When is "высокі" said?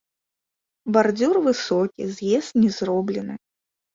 1.49-2.07